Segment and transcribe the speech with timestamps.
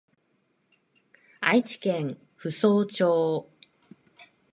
[1.41, 3.47] 愛知県扶桑町